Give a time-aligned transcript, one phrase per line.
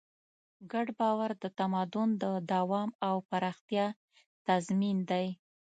[0.71, 3.85] ګډ باور د تمدن د دوام او پراختیا
[4.47, 5.27] تضمین دی.